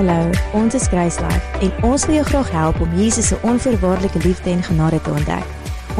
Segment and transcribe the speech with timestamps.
[0.00, 4.48] Hallo, ons is Kruislife en ons wil jou graag help om Jesus se onvoorwaardelike liefde
[4.48, 5.44] en genade te ontdek.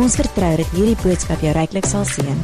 [0.00, 2.40] Ons vertrou dat hierdie boodskap jou ryklik sal seën.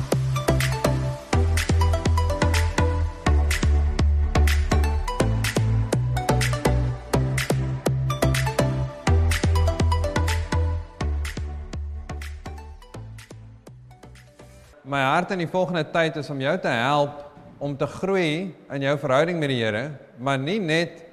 [14.84, 17.24] My hart in die volgende tyd is om jou te help
[17.64, 19.86] om te groei in jou verhouding met die Here,
[20.20, 21.05] maar nie net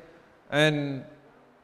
[0.54, 1.04] in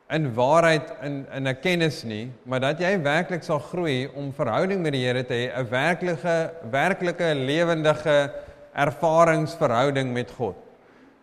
[0.10, 4.82] in waarheid in in 'n kennis nie, maar dat jy werklik sal groei om verhouding
[4.82, 8.32] met die Here te hê, 'n werklike werklike lewendige
[8.74, 10.56] ervaringsverhouding met God.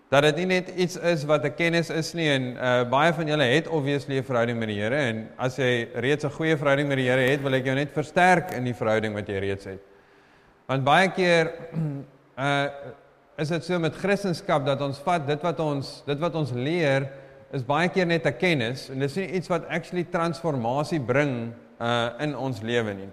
[0.09, 3.27] Dat dit nie net iets is wat 'n kennis is nie en uh, baie van
[3.27, 6.89] julle het obviously 'n verhouding met die Here en as jy reeds 'n goeie verhouding
[6.89, 9.65] met die Here het, wil ek jou net versterk in die verhouding wat jy reeds
[9.65, 9.81] het.
[10.67, 11.53] Want baie keer
[12.39, 12.69] uh
[13.37, 17.05] is dit so met Christendom dat ons vat dit wat ons dit wat ons leer
[17.53, 22.11] is baie keer net 'n kennis en dis nie iets wat actually transformasie bring uh
[22.21, 23.11] in ons lewe nie.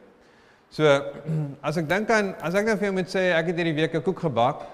[0.70, 0.86] So
[1.68, 3.94] as ek dink aan as ek nou vir jou moet sê ek het hierdie week
[3.96, 4.66] 'n koek gebak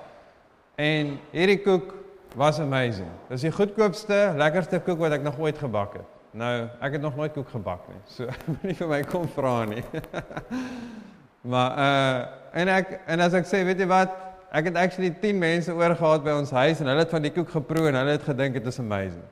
[0.77, 1.93] en hierdie koek
[2.35, 3.09] was amazing.
[3.29, 6.07] Dis die goedkoopste, lekkerste koek wat ek nog ooit gebak het.
[6.31, 8.01] Nou, ek het nog nooit koek gebak nie.
[8.05, 9.83] So moenie vir my kom vra nie.
[11.51, 14.13] maar uh en ek en as ek sê, weet jy wat,
[14.49, 17.33] ek het actually 10 mense oor gehad by ons huis en hulle het van die
[17.33, 19.25] koek geproe en hulle het gedink dit is amazing.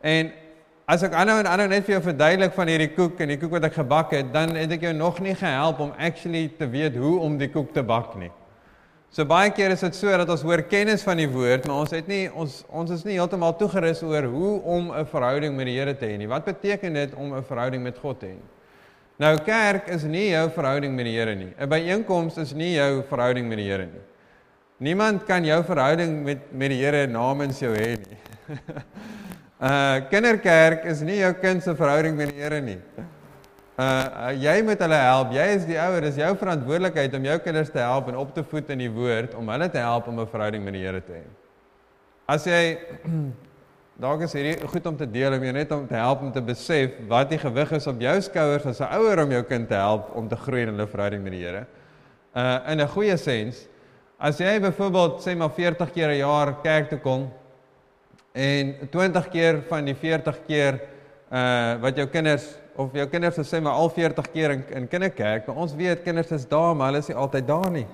[0.00, 0.32] En
[0.90, 3.52] as ek aanhou en aanhou net vir jou verduidelik van hierdie koek en die koek
[3.58, 6.96] wat ek gebak het, dan het ek jou nog nie gehelp om actually te weet
[6.96, 8.32] hoe om die koek te bak nie.
[9.10, 11.90] So baie keer is dit so dat ons hoor kennis van die woord, maar ons
[11.90, 15.74] het nie ons ons is nie heeltemal toegerus oor hoe om 'n verhouding met die
[15.78, 16.28] Here te hê nie.
[16.28, 18.38] Wat beteken dit om 'n verhouding met God te hê?
[19.18, 21.52] Nou kerk is nie jou verhouding met die Here nie.
[21.58, 24.04] 'n Byeenkoms is nie jou verhouding met die Here nie.
[24.78, 28.18] Niemand kan jou verhouding met met die Here namens jou hê nie.
[29.60, 32.78] Uh kinderkerk is nie jou kind se verhouding met die Here nie.
[33.76, 35.34] Uh, jy moet hulle help.
[35.36, 38.44] Jy is die ouer, dis jou verantwoordelikheid om jou kinders te help en op te
[38.44, 41.12] voed in die woord om hulle te help om 'n verhouding met die Here te
[41.12, 41.24] hê.
[42.26, 42.78] As jy
[44.04, 46.40] dalk is hierdie goed om te deel om jou net om te help om te
[46.40, 49.76] besef wat die gewig is op jou skouers as 'n ouer om jou kind te
[49.76, 51.66] help om te groei in hulle verhouding met die Here.
[52.32, 53.68] Uh in 'n goeie sens,
[54.18, 57.30] as jy byvoorbeeld sê maar 40 keer 'n jaar kerk toe kom
[58.32, 60.80] En 20 keer van die 40 keer
[61.30, 62.46] uh wat jou kinders
[62.78, 66.30] of jou kinders sê maar al 40 keer in in kinderkerk, maar ons weet kinders
[66.30, 67.86] is daar, maar hulle is nie altyd daar nie.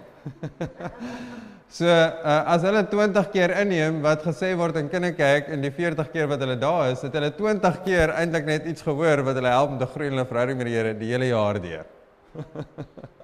[1.79, 6.13] so uh as hulle 20 keer inneem wat gesê word in kinderkerk en die 40
[6.13, 9.57] keer wat hulle daar is, het hulle 20 keer eintlik net iets gehoor wat hulle
[9.57, 11.87] help om te groei in hulle verhouding met die Here die hele jaar deur.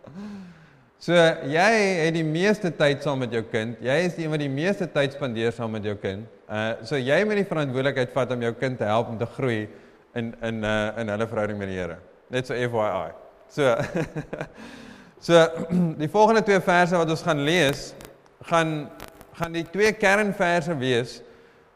[1.03, 1.17] So
[1.51, 3.81] jy het die meeste tyd saam met jou kind.
[3.83, 6.29] Jy is die een wat die meeste tyd spandeer saam met jou kind.
[6.47, 9.65] Uh so jy moet die verantwoordelikheid vat om jou kind te help om te groei
[10.15, 11.97] in in uh in hulle verhouding met die Here.
[12.31, 13.11] Net so FYI.
[13.51, 13.75] So
[15.27, 15.43] So
[16.03, 17.83] die volgende twee verse wat ons gaan lees,
[18.47, 18.89] gaan
[19.33, 21.19] gaan die twee kernverse wees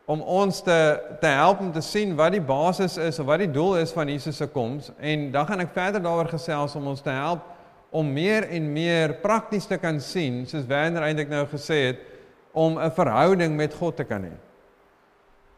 [0.06, 0.78] om ons te
[1.20, 4.06] te help om te sien wat die basis is of wat die doel is van
[4.06, 7.55] Jesus se koms en dan gaan ek verder daaroor gesels om ons te help
[7.96, 12.04] om meer en meer prakties te kan sien, soos Werner eintlik nou gesê het,
[12.52, 14.36] om 'n verhouding met God te kan hê.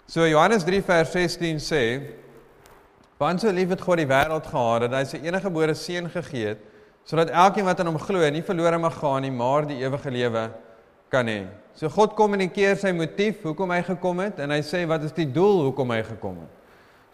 [0.06, 2.00] So Johannes 3 vers 16 sê:
[3.18, 6.46] "Want so lief het God die wêreld gehad dat hy sy enige gebore seun gegee
[6.46, 6.58] het,
[7.04, 10.50] sodat elkeen wat aan hom glo nie verlore mag gaan nie, maar die ewige lewe
[11.08, 15.04] kan hê." So God kommunikeer sy motief hoekom hy gekom het en hy sê wat
[15.04, 16.50] is die doel hoekom hy gekom het.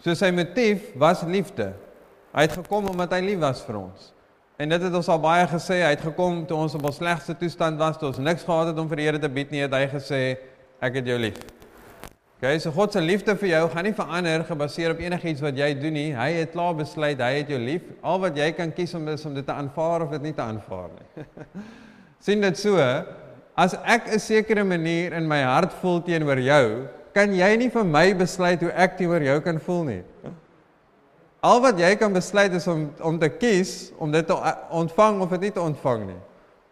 [0.05, 1.75] So sy motief was liefde.
[2.35, 4.14] Hy het gekom omdat hy lief was vir ons.
[4.57, 7.35] En dit het ons al baie gesê, hy het gekom toe ons op ons slegste
[7.35, 9.75] toestand was, toe ons niks gehad het om vir die Here te bied nie, het
[9.75, 10.21] hy gesê
[10.79, 11.41] ek het jou lief.
[12.39, 15.73] Okay, so God se liefde vir jou gaan nie verander gebaseer op enigiets wat jy
[15.81, 16.07] doen nie.
[16.15, 17.89] Hy het klaar besluit hy het jou lief.
[18.05, 20.45] Al wat jy kan kies om is om dit te aanvaar of dit nie te
[20.45, 21.27] aanvaar nie.
[22.27, 22.79] sien dit so?
[23.59, 27.85] As ek 'n sekere manier in my hart voel teenoor jou, kan jy nie vir
[27.87, 30.03] my besluit hoe ek teenoor jou kan voel nie.
[31.45, 34.37] Al wat jy kan besluit is om om te kies om dit te
[34.73, 36.21] ontvang of dit nie te ontvang nie.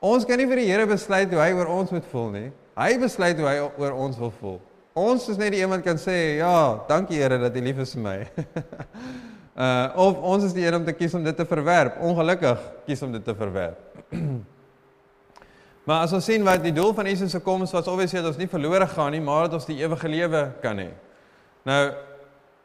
[0.03, 2.47] Ons kan nie vir die Here besluit hoe hy oor ons moet voel nie.
[2.81, 4.57] Hy besluit hoe hy oor ons wil voel.
[4.97, 7.93] Ons is net die een wat kan sê, "Ja, dankie Here dat U lief is
[7.95, 8.19] vir my."
[9.65, 12.01] uh of ons is die een om te kies om dit te verwerp.
[12.01, 13.79] Ongelukkig kies om dit te verwerp.
[15.87, 18.41] maar as ons sien wat die doel van Jesus se koms was, obviously dat ons
[18.41, 20.89] nie verlore gaan nie, maar dat ons die ewige lewe kan hê.
[21.63, 21.93] Nou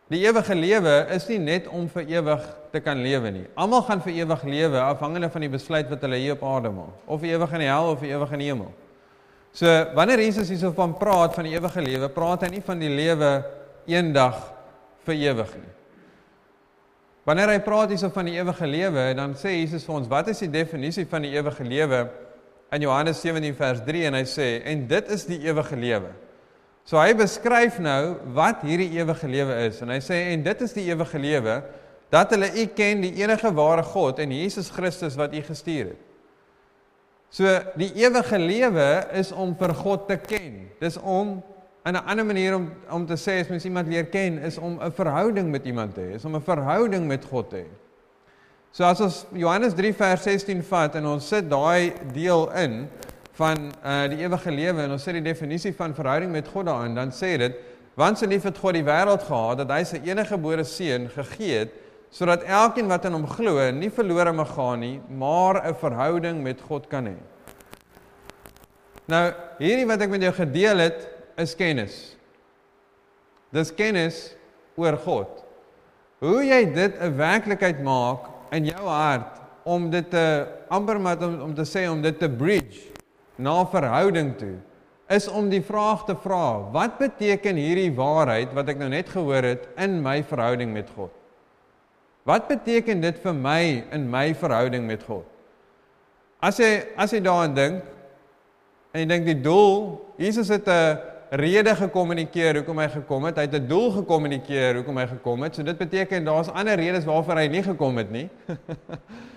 [0.07, 3.45] Die ewige lewe is nie net om vir ewig te kan lewe nie.
[3.59, 6.93] Almal gaan vir ewig lewe afhangende van die besluit wat hulle hier op aarde maak,
[7.05, 8.69] of vir ewig in die hel of vir ewig in die hemel.
[9.51, 12.91] So wanneer Jesus hierso van praat van die ewige lewe, praat hy nie van die
[12.93, 13.31] lewe
[13.89, 14.37] eendag
[15.07, 15.73] vir ewig nie.
[17.27, 20.39] Wanneer hy praat hierso van die ewige lewe, dan sê Jesus vir ons, wat is
[20.45, 22.05] die definisie van die ewige lewe?
[22.71, 26.13] In Johannes 17 vers 3 en hy sê, en dit is die ewige lewe.
[26.87, 30.75] So hy beskryf nou wat hierdie ewige lewe is en hy sê en dit is
[30.77, 31.57] die ewige lewe
[32.13, 36.03] dat hulle U ken die enige ware God en Jesus Christus wat U gestuur het.
[37.29, 37.43] So
[37.75, 38.87] die ewige lewe
[39.19, 40.63] is om vir God te ken.
[40.79, 41.41] Dis om
[41.87, 44.79] En 'n ander manier om om te sê as mens iemand leer ken is om
[44.81, 47.67] 'n verhouding met iemand te hê, is om 'n verhouding met God te hê.
[48.71, 52.89] So as ons Johannes 3 vers 16 vat en ons sit daai deel in
[53.37, 56.95] van uh die ewige lewe en ons sit die definisie van verhouding met God daarin,
[56.97, 57.57] dan sê dit
[57.97, 61.63] want so lief het God die wêreld gehad dat hy sy enige gebore seun gegee
[61.63, 61.75] het
[62.13, 66.61] sodat elkeen wat in hom glo nie verlore mag gaan nie, maar 'n verhouding met
[66.61, 67.17] God kan hê.
[69.07, 71.07] Nou, hierdie wat ek met jou gedeel het,
[71.37, 72.15] is kennis.
[73.51, 74.35] Dis kennis
[74.75, 75.43] oor God.
[76.19, 81.41] Hoe jy dit 'n werklikheid maak in jou hart om dit te amper maar om,
[81.41, 82.96] om te sê om dit te bridge
[83.37, 84.55] na verhouding toe
[85.07, 89.45] is om die vraag te vra, wat beteken hierdie waarheid wat ek nou net gehoor
[89.53, 91.13] het in my verhouding met God?
[92.27, 93.61] Wat beteken dit vir my
[93.95, 95.23] in my verhouding met God?
[96.43, 97.85] As jy as jy daaraan dink
[98.91, 103.37] en jy dink die doel, Jesus het 'n rede gekommunikeer hoekom hy gekom het.
[103.37, 105.55] Hy het 'n doel gekommunikeer hoekom hy gekom het.
[105.55, 108.29] So dit beteken daar's ander redes waarvoor hy nie gekom het nie.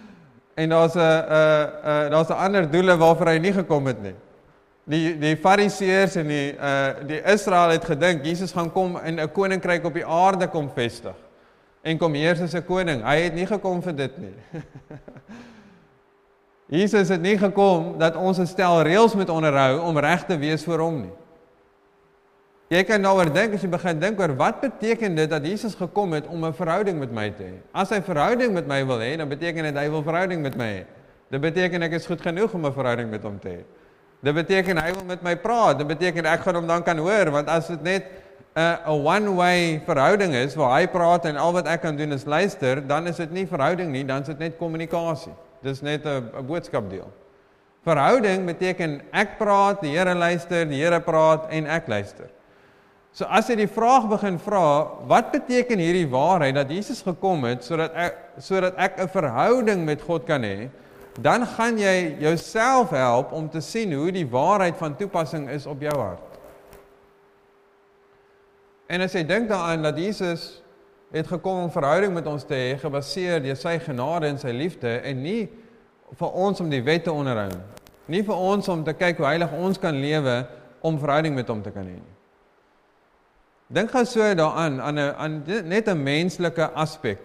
[0.61, 4.15] en daar's 'n 'n 'n daar's 'n ander doele waarvoor hy nie gekom het nie.
[4.85, 9.33] Die die Fariseërs en die uh die Israel het gedink Jesus gaan kom en 'n
[9.33, 11.17] koninkryk op die aarde kom vestig
[11.83, 13.05] en kom heers as 'n koning.
[13.05, 14.35] Hy het nie gekom vir dit nie.
[16.81, 20.65] Jesus het nie gekom dat ons 'n stel reëls moet onderhou om reg te wees
[20.65, 21.13] vir hom nie.
[22.71, 26.13] Jy kan daaroor dink as jy begin dink oor wat beteken dit dat Jesus gekom
[26.15, 27.57] het om 'n verhouding met my te hê.
[27.75, 30.71] As hy verhouding met my wil hê, dan beteken dit hy wil verhouding met my
[30.79, 30.85] hê.
[31.31, 33.65] Dit beteken ek is goed genoeg om 'n verhouding met hom te hê.
[34.23, 35.79] Dit beteken hy wil met my praat.
[35.79, 38.05] Dit beteken ek gaan hom dan kan hoor want as dit net
[38.55, 42.13] 'n uh, 'n one-way verhouding is waar hy praat en al wat ek kan doen
[42.13, 45.35] is luister, dan is dit nie verhouding nie, dan is dit net kommunikasie.
[45.63, 47.11] Dis net 'n boodskap deel.
[47.83, 52.31] Verhouding beteken ek praat, die Here luister, die Here praat en ek luister.
[53.13, 54.67] So as jy die vraag begin vra,
[55.11, 60.03] wat beteken hierdie waarheid dat Jesus gekom het sodat ek sodat ek 'n verhouding met
[60.03, 60.71] God kan hê,
[61.19, 65.81] dan gaan jy jouself help om te sien hoe die waarheid van toepassing is op
[65.81, 66.39] jou hart.
[68.89, 70.63] En as jy dink daaraan dat Jesus
[71.11, 75.01] het gekom om verhouding met ons te hê gebaseer deur sy genade en sy liefde
[75.03, 75.49] en nie
[76.19, 77.67] vir ons om die wet te onderhou nie.
[78.07, 80.47] Nie vir ons om te kyk hoe heilig ons kan lewe
[80.81, 82.20] om verhouding met hom te kan hê nie.
[83.71, 87.19] Dink gou so daaraan aan 'n aan net 'n menslike aspek.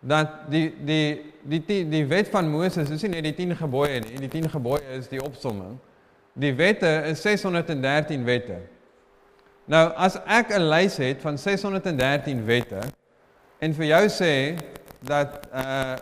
[0.00, 4.00] Dat die die die die die wet van Moses is nie net die 10 gebooie
[4.00, 5.78] nie, die 10 gebooie is die opsomming.
[6.32, 8.56] Die wette is 613 wette.
[9.64, 12.80] Nou as ek 'n lys het van 613 wette
[13.58, 14.58] en vir jou sê
[15.00, 15.96] dat uh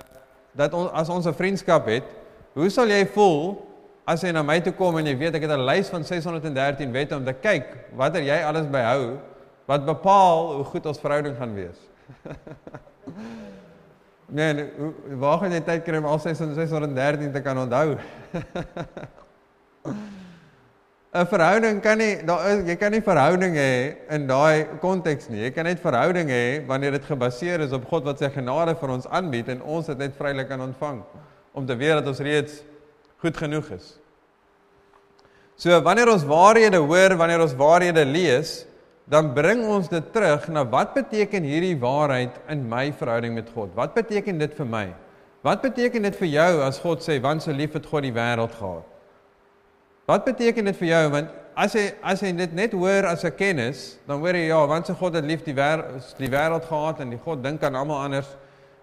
[0.53, 2.05] dat on, as ons 'n vriendskap het,
[2.53, 3.67] hoe sal jy voel
[4.05, 6.93] as jy na my toe kom en jy weet ek het 'n lys van 613
[6.93, 7.65] wette om te kyk
[7.97, 9.19] watter jy alles byhou
[9.71, 11.79] wat bepaal hoe goed ons verhouding gaan wees.
[14.39, 14.67] nee, nee
[15.23, 17.89] waar gaan jy tyd kry om al 613 te kan onthou?
[21.11, 25.41] 'n Verhouding kan nie daar is jy kan nie verhouding hê in daai konteks nie.
[25.43, 28.93] Jy kan net verhouding hê wanneer dit gebaseer is op God wat sy genade vir
[28.95, 31.01] ons aanbied en ons dit net vrylik kan ontvang
[31.51, 32.61] om te weet dat ons reeds
[33.19, 33.97] goed genoeg is.
[35.59, 38.70] So wanneer ons waarhede hoor, wanneer ons waarhede lees,
[39.11, 43.73] dan bring ons dit terug na wat beteken hierdie waarheid in my verhouding met God?
[43.75, 44.87] Wat beteken dit vir my?
[45.43, 48.55] Wat beteken dit vir jou as God sê want so lief het God die wêreld
[48.55, 48.87] gehad?
[50.07, 53.35] Wat beteken dit vir jou want as jy as jy dit net hoor as 'n
[53.35, 57.01] kennis, dan hoor jy ja, want so God het lief die wêreld die wêreld gehad
[57.01, 58.37] en die God dink aan almal anders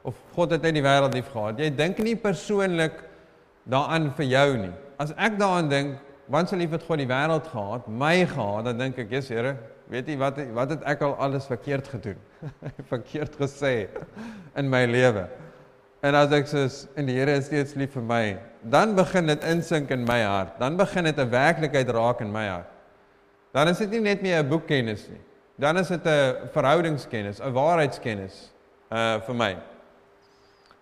[0.04, 1.58] of God het net die wêreld lief gehad.
[1.60, 3.00] Jy dink nie persoonlik
[3.64, 4.74] daaraan vir jou nie.
[5.00, 8.78] As ek daaraan dink, want so lief het God die wêreld gehad, my gehad, dan
[8.78, 9.58] dink ek, "Jesus Here,
[9.90, 12.18] weet jy wat wat het ek al alles verkeerd gedoen?
[12.94, 13.88] verkeerd gesê
[14.56, 15.28] in my lewe."
[16.02, 19.44] En as ek sê, "En die Here is steeds lief vir my," dan begin dit
[19.44, 20.60] insink in my hart.
[20.60, 22.70] Dan begin dit 'n werklikheid raak in my hart.
[23.52, 25.22] Dan is dit nie net meer 'n boekkennis nie.
[25.56, 28.52] Dan is dit 'n verhoudingskennis, 'n waarheidskennis
[28.92, 29.58] uh vir my.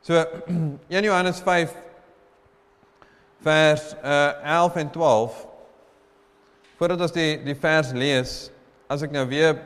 [0.01, 0.13] So
[0.89, 1.73] 1 Johannes 5
[3.41, 5.47] vers uh, 11 en 12
[6.77, 8.51] voordat ons die die vers lees
[8.91, 9.57] as ek nou weer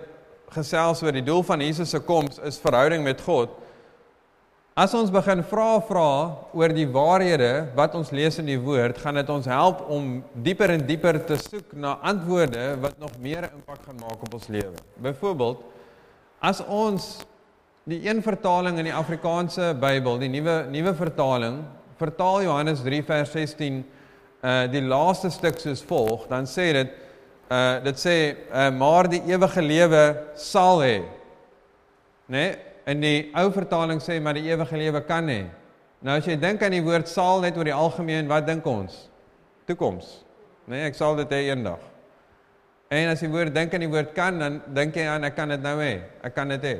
[0.53, 3.51] gesels oor die doel van Jesus se koms is verhouding met God.
[4.79, 6.11] As ons begin vra vra
[6.55, 10.71] oor die waarhede wat ons lees in die woord, gaan dit ons help om dieper
[10.71, 14.79] en dieper te soek na antwoorde wat nog meer impak gaan maak op ons lewe.
[15.03, 15.65] Byvoorbeeld,
[16.39, 17.09] as ons
[17.89, 21.59] die een vertaling in die Afrikaanse Bybel, die nuwe nuwe vertaling,
[21.99, 23.83] vertaal Johannes 3 vers 16
[24.39, 26.93] uh die laaste stuk soos volg, dan sê dit
[27.49, 28.15] uh dit sê
[28.53, 30.03] uh maar die ewige lewe
[30.35, 30.97] sal hê.
[32.29, 32.37] Né?
[32.37, 32.57] Nee?
[32.89, 35.43] In die ou vertaling sê maar die ewige lewe kan hê.
[36.01, 39.09] Nou as jy dink aan die woord sal net oor die algemeen, wat dink ons?
[39.67, 40.21] Toekoms.
[40.69, 41.81] Nee, ek sal dit hê eendag.
[42.89, 45.51] En as jy woord dink aan die woord kan, dan dink jy aan ek kan
[45.53, 45.99] dit nou hê.
[46.25, 46.77] Ek kan dit hê.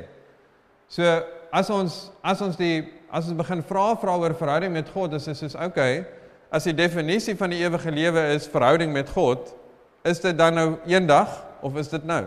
[0.90, 1.06] So
[1.54, 5.28] as ons as ons die as ons begin vra vra oor verhouding met God, is
[5.28, 6.04] dit soos okay,
[6.50, 9.52] as die definisie van die ewige lewe is verhouding met God,
[10.02, 12.24] is dit dan nou eendag of is dit nou?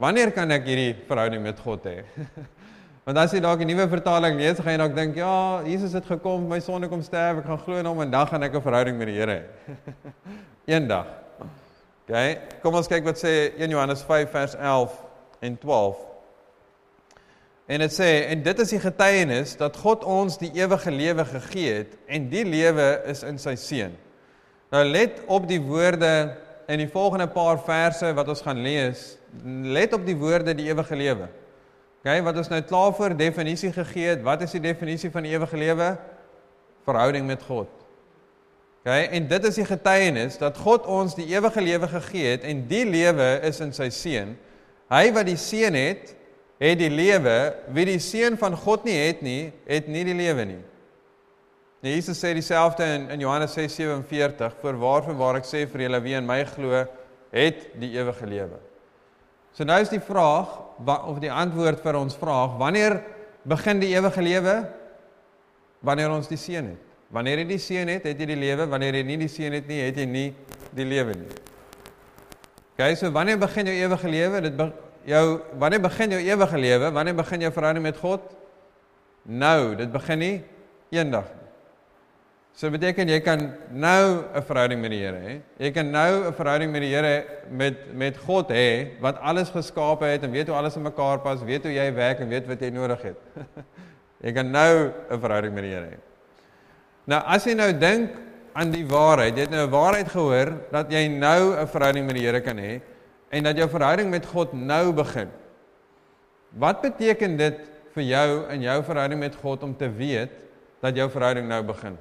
[0.00, 2.02] Wanneer kan ek hierdie verhouding met God hê?
[3.04, 6.06] Want as jy dalk 'n nuwe vertaling lees, gaan jy dalk dink, ja, Jesus het
[6.06, 8.62] gekom, my sonde kom sterf, ek gaan glo in hom en dan gaan ek 'n
[8.62, 9.42] verhouding met die Here hê.
[10.76, 11.06] Eendag.
[12.04, 14.94] OK, kom ons kyk wat sê 1 Johannes 5 vers 11
[15.40, 15.96] en 12.
[17.70, 21.74] En dit sê en dit is die getuienis dat God ons die ewige lewe gegee
[21.74, 23.94] het en die lewe is in sy seun.
[24.74, 26.34] Nou let op die woorde
[26.70, 29.16] in die volgende paar verse wat ons gaan lees.
[29.44, 31.26] Let op die woorde die ewige lewe.
[32.00, 35.34] OK, wat ons nou klaar voor definisie gegee het, wat is die definisie van die
[35.34, 35.90] ewige lewe?
[36.86, 37.68] Verhouding met God.
[38.80, 42.64] OK, en dit is die getuienis dat God ons die ewige lewe gegee het en
[42.70, 44.32] die lewe is in sy seun.
[44.90, 46.14] Hy wat die seun het,
[46.60, 47.36] het die lewe.
[47.74, 50.62] Wie die seun van God nie het nie, het nie die lewe nie.
[51.80, 56.00] Nee, Jesus sê dieselfde in in Johannes 6:47, "Voor waarvan waar ek sê vir julle
[56.02, 56.86] wie in my glo,
[57.30, 58.58] het die ewige lewe."
[59.52, 60.48] So nou is die vraag
[60.86, 63.02] of die antwoord vir ons vraag, wanneer
[63.42, 64.68] begin die ewige lewe?
[65.80, 66.78] Wanneer ons die seun het.
[67.10, 68.66] Wanneer jy die seun het, het jy die lewe.
[68.70, 70.28] Wanneer jy nie die seun het nie, het jy nie
[70.76, 71.32] die lewe nie.
[72.76, 74.40] OK, so wanneer begin jou ewige lewe?
[74.40, 74.70] Dit be
[75.08, 76.92] jou wanneer begin jou ewige lewe?
[76.92, 78.20] Wanneer begin jou verhouding met God?
[79.22, 80.34] Nou, dit begin nie
[80.90, 81.39] eendag nie.
[82.54, 85.40] So beteken jy kan nou 'n verhouding met die Here hê.
[85.58, 90.00] Jy kan nou 'n verhouding met die Here met met God hê wat alles geskaap
[90.00, 92.60] het en weet hoe alles in mekaar pas, weet hoe jy werk en weet wat
[92.60, 93.16] jy nodig het.
[94.24, 95.98] jy kan nou 'n verhouding met die Here hê.
[97.06, 98.10] Nou as jy nou dink
[98.52, 102.14] aan die waarheid, jy het nou 'n waarheid gehoor dat jy nou 'n verhouding met
[102.14, 102.80] die Here kan hê
[103.30, 105.28] en dat jou verhouding met God nou begin.
[106.50, 107.58] Wat beteken dit
[107.94, 110.30] vir jou in jou verhouding met God om te weet
[110.82, 111.96] dat jou verhouding nou begin?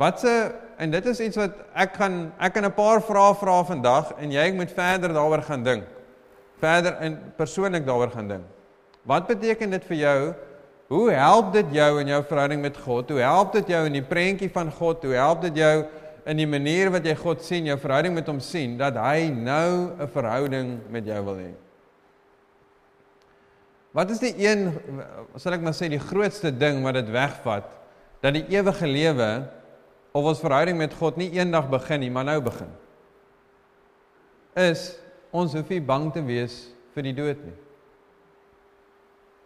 [0.00, 0.32] Wat se
[0.80, 4.32] en dit is iets wat ek gaan ek kan 'n paar vrae vra vandag en
[4.32, 5.84] jy moet verder daaroor gaan dink.
[6.58, 8.44] Verder in persoonlik daaroor gaan dink.
[9.04, 10.34] Wat beteken dit vir jou?
[10.88, 13.10] Hoe help dit jou in jou verhouding met God?
[13.10, 15.04] Hoe help dit jou in die prentjie van God?
[15.04, 15.84] Hoe help dit jou
[16.24, 19.92] in die manier wat jy God sien, jou verhouding met hom sien dat hy nou
[20.00, 21.52] 'n verhouding met jou wil hê?
[23.92, 24.78] Wat is die een
[25.36, 27.64] sal ek maar sê die grootste ding wat dit wegvat
[28.22, 29.59] dat die ewige lewe
[30.12, 32.70] of ons verhouding met God nie eendag begin nie, maar nou begin.
[34.58, 34.98] Is
[35.30, 36.56] ons hoef nie bang te wees
[36.94, 37.56] vir die dood nie.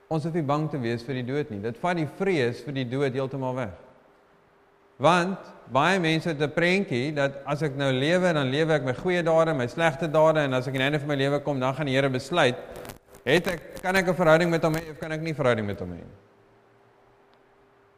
[0.08, 1.60] Ons hoef nie bang te wees vir die dood nie.
[1.64, 3.74] Dit vat die vrees vir die dood heeltemal weg.
[5.04, 8.94] Want baie mense het 'n prentjie dat as ek nou lewe, dan lewe ek my
[8.94, 11.60] goeie dade, my slegte dade en as ek aan die einde van my lewe kom,
[11.60, 12.56] dan gaan die Here besluit,
[13.24, 15.80] het ek kan ek 'n verhouding met hom hê of kan ek nie verhouding met
[15.80, 16.18] hom hê nie.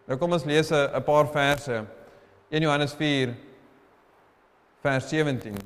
[0.08, 1.84] Nou kom ons lees 'n paar verse
[2.50, 3.32] 1 Johannes 4
[4.82, 5.56] vers 17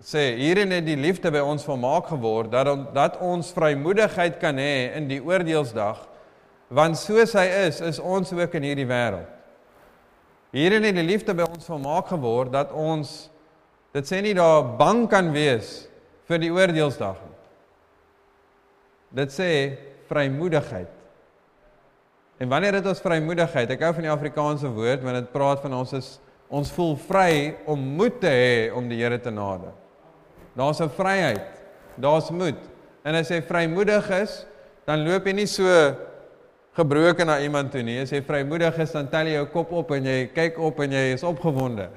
[0.00, 4.94] sê hierin het die liefde by ons volmaak geword dat dat ons vrymoedigheid kan hê
[4.96, 6.06] in die oordeelsdag
[6.72, 9.28] want soos hy is is ons ook in hierdie wêreld.
[10.54, 13.28] Hierin het die liefde by ons volmaak geword dat ons
[13.94, 15.84] dit sê nie daar bang kan wees
[16.30, 17.36] vir die oordeelsdag nie.
[19.20, 19.50] Dit sê
[20.08, 20.99] vrymoedigheid.
[22.40, 25.74] En wanneer dit ons vrymoedigheid, ek hou van die Afrikaanse woord want dit praat van
[25.76, 26.14] ons is
[26.50, 27.32] ons voel vry
[27.68, 29.74] om moed te hê om die Here te nader.
[30.56, 31.60] Daar's 'n vryheid.
[32.00, 32.56] Daar's moed.
[33.04, 34.46] En as jy vrymoedig is,
[34.86, 35.94] dan loop jy nie so
[36.72, 38.00] gebroken na iemand toe nie.
[38.00, 40.90] As jy vrymoedig is, dan tel jy jou kop op en jy kyk op en
[40.90, 41.88] jy is opgewonde.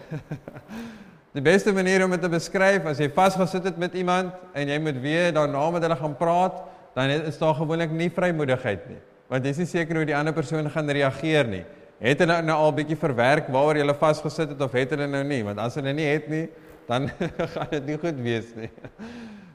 [1.34, 4.80] Die beste manier om dit te beskryf, as jy vasgesit het met iemand en jy
[4.80, 6.62] moet weer daarna met hulle gaan praat,
[6.94, 9.00] dan is daar gewoonlik nie vrymoedigheid nie
[9.34, 11.64] want jy is nie seker hoe die ander persoon gaan reageer nie.
[12.04, 15.40] Het hulle nou al bietjie verwerk waaroor jy vasgesit het of het hulle nou nie?
[15.48, 16.44] Want as hulle nie het nie,
[16.86, 17.08] dan
[17.56, 18.70] gaan dit nie goed wees nie.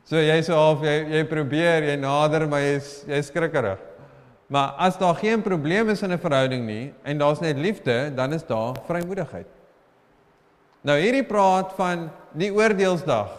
[0.09, 3.79] So jy so half jy jy probeer, jy nader, maar jy's jy's skrikkerig.
[4.51, 8.33] Maar as daar geen probleem is in 'n verhouding nie en daar's net liefde, dan
[8.33, 9.47] is daar vrymoedigheid.
[10.83, 13.31] Nou hierdie praat van die oordeelsdag.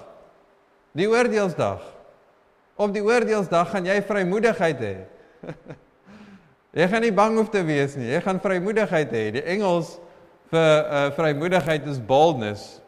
[0.94, 1.82] Die oordeelsdag.
[2.76, 4.96] Op die oordeelsdag gaan jy vrymoedigheid hê.
[6.76, 8.12] jy gaan nie bang hoef te wees nie.
[8.12, 9.24] Jy gaan vrymoedigheid hê.
[9.38, 9.96] Die Engels
[10.50, 12.80] vir uh, vrymoedigheid is boldness.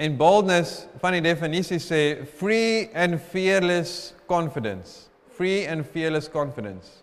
[0.00, 2.02] En boldness van die definisie sê
[2.38, 5.08] free and fearless confidence.
[5.36, 7.02] Free and fearless confidence.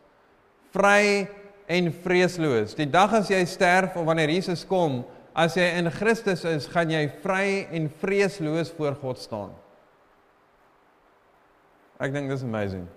[0.74, 1.28] Vry
[1.70, 2.76] en vreesloos.
[2.78, 5.04] Die dag as jy sterf of wanneer Jesus kom,
[5.38, 9.52] as jy in Christus is, gaan jy vry en vreesloos voor God staan.
[12.00, 12.88] Ek dink dis amazing.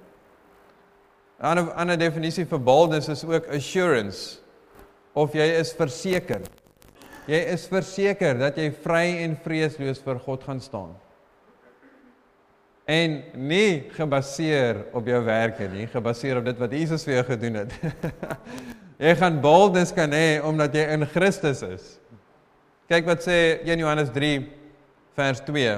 [1.43, 4.39] 'n Ander ander definisie vir boldness is ook assurance
[5.13, 6.43] of jy is verseker.
[7.27, 10.93] Jy is verseker dat jy vry en vreesloos voor God gaan staan.
[12.87, 17.59] En nie gebaseer op jou werke nie, gebaseer op dit wat Jesus vir jou gedoen
[17.63, 17.75] het.
[19.07, 21.89] jy gaan boldness kan hê omdat jy in Christus is.
[22.91, 24.35] Kyk wat sê 1 Johannes 3
[25.19, 25.75] vers 2.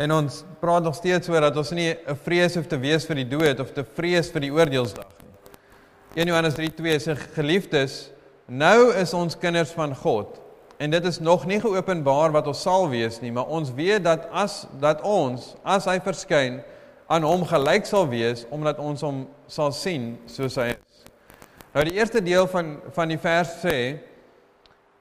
[0.00, 3.16] En ons praat nog steeds oor dat ons nie 'n vrees hoef te wees vir
[3.16, 6.22] die dood of te vrees vir die oordeelsdag nie.
[6.22, 8.10] 1 Johannes 3:2 sê geliefdes,
[8.46, 10.40] nou is ons kinders van God
[10.78, 14.26] en dit is nog nie geopenbaar wat ons sal wees nie, maar ons weet dat
[14.32, 16.62] as dat ons as hy verskyn
[17.06, 21.04] aan hom gelyk sal wees omdat ons hom sal sien soos hy is.
[21.74, 23.98] Nou die eerste deel van van die vers sê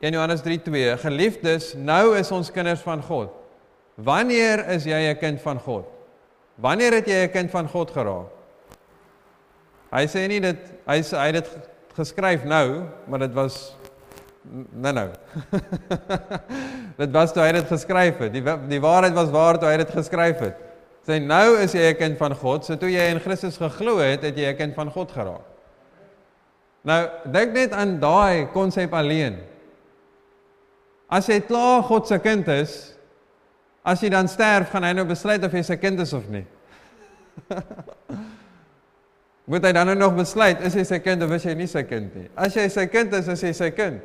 [0.02, 3.39] 1 Johannes 3:2 Geliefdes, nou is ons kinders van God.
[4.04, 5.86] Wanneer is jy 'n kind van God?
[6.56, 8.32] Wanneer het jy 'n kind van God geraak?
[9.92, 13.76] Hy sê nie dit hy sê hy het dit geskryf nou, maar dit was
[14.72, 15.10] nou nou.
[17.02, 18.34] dit was toe hy dit geskryf het.
[18.34, 20.56] Die die waarheid was waar toe hy dit geskryf het.
[21.08, 24.24] Sê nou is jy 'n kind van God, so toe jy in Christus geglo het,
[24.24, 25.46] het jy 'n kind van God geraak.
[26.84, 29.40] Nou, dink net aan daai konsep alleen.
[31.10, 32.96] As jy klaar God se kind is,
[33.90, 36.46] as jy dan sterf, gaan hy nou besluit of jy sy kind is of nie.
[39.50, 41.82] moet hy dan nou nog besluit is hy sy kind of is hy nie sy
[41.90, 42.28] kind nie.
[42.38, 44.02] As jy sy kind is, is hy sy kind.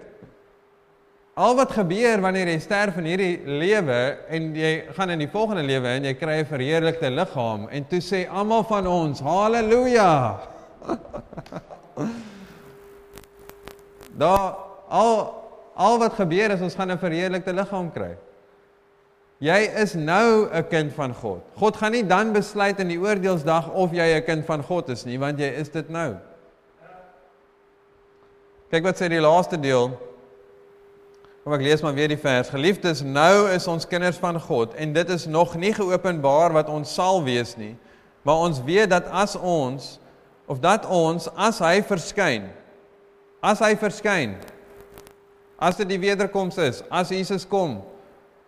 [1.35, 4.01] Al wat gebeur wanneer jy sterf in hierdie lewe
[4.33, 8.01] en jy gaan in die volgende lewe en jy kry 'n verheerlikte liggaam en toe
[8.01, 10.39] sê almal van ons haleluja.
[14.23, 14.55] Daar
[14.89, 15.45] al
[15.75, 18.17] al wat gebeur is ons gaan 'n verheerlikte liggaam kry.
[19.45, 21.43] Jy is nou 'n kind van God.
[21.57, 25.05] God gaan nie dan besluit in die oordeelsdag of jy 'n kind van God is
[25.05, 26.17] nie, want jy is dit nou.
[28.71, 29.91] Kyk wat sê die laaste deel.
[31.45, 32.49] Kom ek lees maar weer die vers.
[32.49, 36.95] Geliefdes, nou is ons kinders van God en dit is nog nie geopenbaar wat ons
[36.95, 37.77] sal wees nie,
[38.23, 40.01] maar ons weet dat as ons
[40.47, 42.49] of dat ons as hy verskyn,
[43.43, 44.37] as hy verskyn,
[45.59, 47.83] as dit die wederkoms is, as Jesus kom,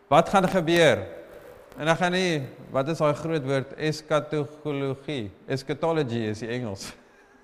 [0.08, 1.02] Wat gaan gebeur?
[1.76, 5.30] En dan gaan nie wat is daai groot woord eskatologie.
[5.50, 6.92] Eschatology is die Engels.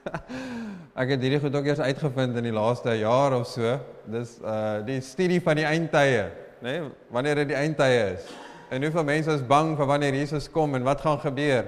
[1.01, 3.75] ek het hierdie goed ook eers uitgevind in die laaste jaar of so.
[4.11, 6.31] Dis uh die studie van die eindtye,
[6.63, 6.79] nê?
[6.79, 6.89] Nee?
[7.11, 8.31] Wanneer dit die eindtye is.
[8.73, 11.67] En hoeveel mense is bang vir wanneer Jesus kom en wat gaan gebeur?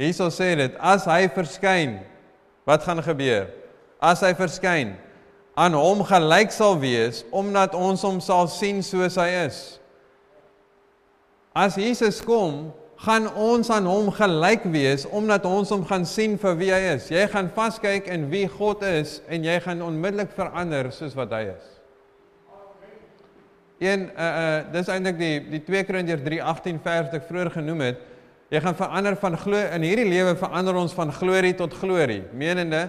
[0.00, 2.00] Jesus sê dit, as hy verskyn,
[2.66, 3.46] wat gaan gebeur?
[4.02, 4.96] As hy verskyn,
[5.54, 9.60] aan hom gelyk sal wees omdat ons hom sal sien soos hy is.
[11.54, 16.56] As Jesus kom, gaan ons aan hom gelyk wees omdat ons hom gaan sien vir
[16.58, 17.06] wie hy is.
[17.12, 21.44] Jy gaan vaskyk in wie God is en jy gaan onmiddellik verander soos wat hy
[21.52, 21.70] is.
[23.82, 27.86] Een uh uh dis eintlik die die 2 Korintiërs 3:18 vers wat ek vroeër genoem
[27.86, 28.02] het.
[28.50, 32.22] Jy gaan verander van glo in hierdie lewe verander ons van glorie tot glorie.
[32.32, 32.88] Menende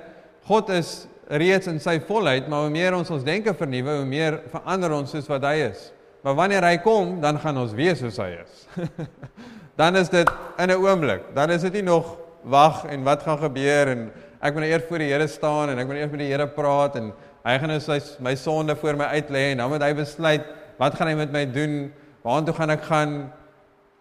[0.49, 4.41] God is reeds in sy volheid, maar hoe meer ons ons denke vernuwe, hoe meer
[4.51, 5.91] verander ons soos wat hy is.
[6.25, 8.61] Maar wanneer hy kom, dan gaan ons weet soos hy is.
[9.81, 11.27] dan is dit in 'n oomblik.
[11.37, 14.07] Dan is dit nie nog wag en wat gaan gebeur en
[14.41, 16.47] ek moet nou eers voor die Here staan en ek moet eers met die Here
[16.47, 17.11] praat en
[17.45, 20.45] hy gaan nou sy my sonde voor my uitlê en dan moet hy besluit
[20.81, 21.93] wat gaan hy met my doen?
[22.25, 23.13] Waartoe gaan ek gaan?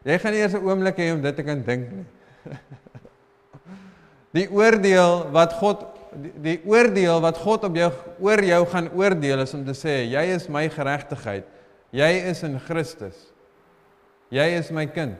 [0.09, 2.07] Jy gaan eers 'n oomblik hê om dit te kan dink nie.
[4.41, 5.85] die oordeel wat God
[6.17, 10.09] die, die oordeel wat God op jou oor jou gaan oordeel is om te sê
[10.09, 11.45] jy is my geregtigheid.
[11.95, 13.15] Jy is in Christus.
[14.35, 15.15] Jy is my kind.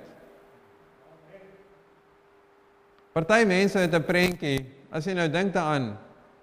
[3.15, 5.97] Party mense het 'n prentjie, as jy nou dink daaraan,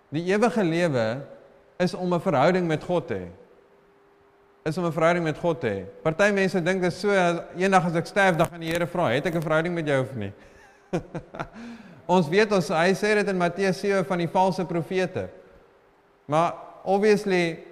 [0.10, 1.28] die ewige lewe
[1.80, 3.28] is om 'n verhouding met God te hê.
[4.63, 5.86] is om 'n verhouding met God te hê.
[6.04, 7.10] Party mense dink dit is so
[7.58, 10.02] eendag as ek sterf dan gaan die Here vra, het ek 'n verhouding met jou
[10.02, 10.34] of nie?
[12.15, 15.30] ons weet ons hy sê dit in Matteus 7 van die valse profete.
[16.26, 17.71] Maar obviously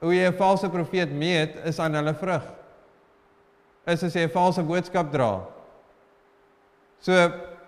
[0.00, 2.44] hoe jy 'n valse profeet meet is aan hulle vrug.
[3.86, 5.44] Is as jy 'n valse boodskap dra.
[7.00, 7.12] So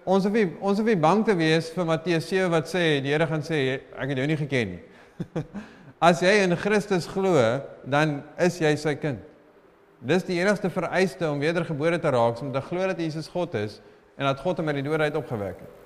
[0.04, 3.12] ons hoef nie ons hoef nie bang te wees vir Matteus 7 wat sê die
[3.12, 4.82] Here gaan sê ek het jou nie geken nie.
[6.00, 9.20] As jy in Christus glo, dan is jy sy kind.
[10.00, 13.80] Dis die enigste vereiste om wedergebore te raak, om te glo dat Jesus God is
[14.16, 15.76] en dat God hom uit die dood uit opgewek het.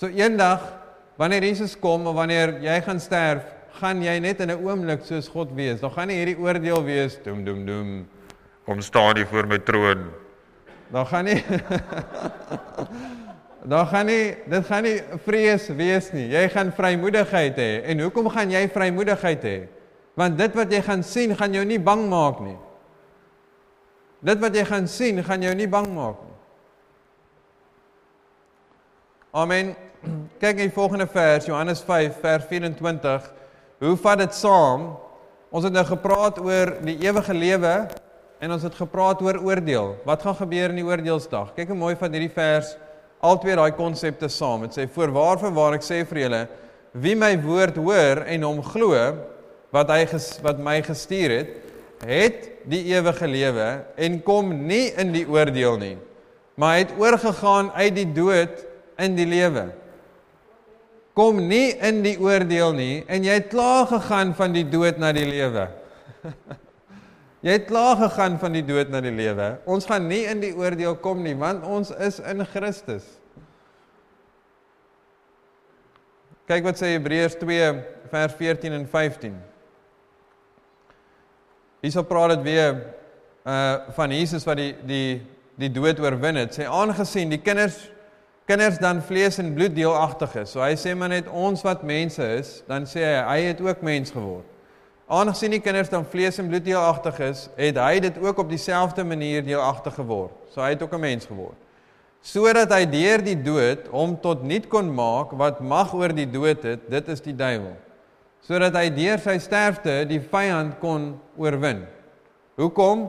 [0.00, 0.64] So eendag
[1.20, 3.44] wanneer Jesus kom of wanneer jy gaan sterf,
[3.78, 5.80] gaan jy net in 'n oomblik soos God wees.
[5.80, 8.08] Dan gaan nie hierdie oordeel wees, doem doem doem.
[8.64, 10.10] Kom staan jy voor my troon.
[10.90, 11.44] Dan gaan nie
[13.62, 16.28] Dan gaan nie dit gaan nie vrees wees nie.
[16.32, 17.82] Jy gaan vrymoedigheid hê.
[17.84, 19.58] En hoekom gaan jy vrymoedigheid hê?
[20.16, 22.56] Want dit wat jy gaan sien, gaan jou nie bang maak nie.
[24.20, 26.36] Dit wat jy gaan sien, gaan jou nie bang maak nie.
[29.30, 29.74] Amen.
[30.42, 33.28] Kyk in die volgende vers, Johannes 5 vers 24.
[33.80, 34.90] Hoe vat dit saam?
[35.48, 37.72] Ons het nou gepraat oor die ewige lewe
[38.40, 39.94] en ons het gepraat oor oordeel.
[40.04, 41.54] Wat gaan gebeur in die oordeelsdag?
[41.56, 42.74] Kyk hoe mooi van hierdie vers
[43.24, 44.66] al twee daai konsepte saam.
[44.66, 46.42] Dit sê voorwaar vir waar ek sê vir julle
[46.92, 49.00] wie my woord hoor en hom glo
[49.72, 51.50] wat hy ges, wat my gestuur het,
[52.04, 55.94] het die ewige lewe en kom nie in die oordeel nie,
[56.58, 58.64] maar het oorgegaan uit die dood
[59.00, 59.70] in die lewe.
[61.18, 65.12] Kom nie in die oordeel nie en jy het klaar gegaan van die dood na
[65.16, 65.68] die lewe.
[67.40, 69.46] Jy het klaar gegaan van die dood na die lewe.
[69.64, 73.06] Ons gaan nie in die oordeel kom nie, want ons is in Christus.
[76.50, 77.70] Kyk wat sê Hebreërs 2
[78.12, 79.38] vers 14 en 15.
[81.80, 82.74] Hierso praat dit weer
[83.48, 85.20] uh van Jesus wat die die
[85.60, 86.52] die dood oorwin het.
[86.56, 87.78] Sê aangesien die kinders
[88.50, 90.54] kinders dan vlees en bloed deelagtig is.
[90.54, 93.84] So hy sê maar net ons wat mense is, dan sê hy hy het ook
[93.86, 94.46] mens geword.
[95.10, 99.04] Aangesien die kinders dan vlees en bloed deelagtig is, het hy dit ook op dieselfde
[99.06, 100.34] manier deelagtig geword.
[100.50, 101.58] So hy het ook 'n mens geword.
[102.22, 106.62] Sodat hy deur die dood hom tot niet kon maak wat mag oor die dood
[106.62, 107.76] het, dit is die duiwel.
[108.42, 111.86] Sodat hy deur sy sterfte die vyand kon oorwin.
[112.56, 113.08] Hoekom?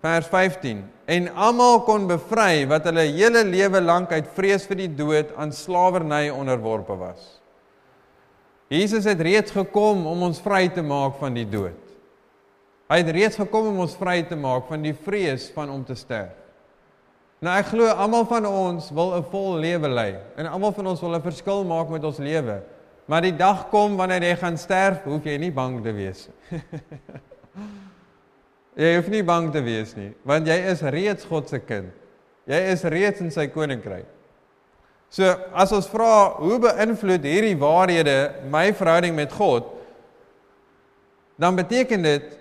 [0.00, 0.84] Vers 15.
[1.10, 5.52] En almal kon bevry wat hulle hele lewe lank uit vrees vir die dood aan
[5.54, 7.38] slawerny onderworpe was.
[8.68, 11.78] Jesus het reeds gekom om ons vry te maak van die dood.
[12.88, 15.96] Hy het reeds gekom om ons vry te maak van die vrees van om te
[15.96, 16.36] sterf.
[17.44, 21.00] Nou ek glo almal van ons wil 'n vol lewe lei en almal van ons
[21.00, 22.62] wil 'n verskil maak met ons lewe.
[23.06, 26.60] Maar die dag kom wanneer jy gaan sterf, hoef jy nie bang te wees nie.
[28.78, 31.90] jy hoef nie bang te wees nie, want jy is reeds God se kind.
[32.48, 34.06] Jy is reeds in sy koninkryk.
[35.12, 35.24] So
[35.56, 38.16] as ons vra hoe beïnvloed hierdie waarhede
[38.52, 39.66] my verhouding met God,
[41.40, 42.32] dan beteken dit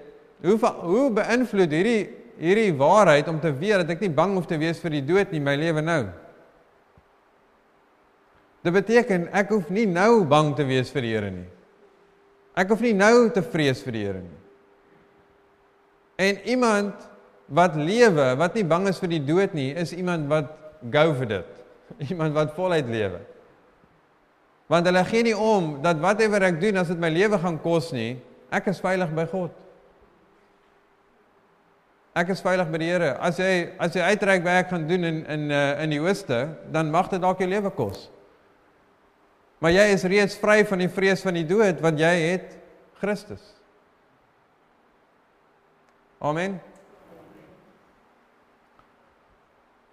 [0.44, 2.02] hoe hoe beïnvloed hierdie
[2.38, 5.32] hierdie waarheid om te weet dat ek nie bang hoef te wees vir die dood
[5.34, 6.02] nie my lewe nou.
[8.66, 11.48] Dit beteken ek hoef nie nou bang te wees vir die Here nie.
[12.58, 14.38] Ek hoef nie nou te vrees vir die Here nie.
[16.18, 17.08] En iemand
[17.48, 20.50] wat lewe, wat nie bang is vir die dood nie, is iemand wat
[20.92, 21.54] gou vir dit.
[22.12, 23.22] Iemand wat voluit lewe.
[24.68, 27.94] Want hulle gee nie om dat whatever ek doen as dit my lewe gaan kos
[27.96, 28.18] nie,
[28.52, 29.54] ek is veilig by God.
[32.18, 33.14] Ek is veilig by die Here.
[33.24, 36.90] As jy as jy uitreik werk gaan doen in in uh, in die ooste, dan
[36.92, 38.08] mag dit dalk jou lewe kos.
[39.62, 42.58] Maar jy is reeds vry van die vrees van die dood want jy het
[43.00, 43.57] Christus.
[46.22, 46.60] Amen.